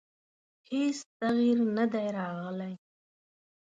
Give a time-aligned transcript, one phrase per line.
[0.69, 2.73] هېڅ تغیر نه دی راغلی.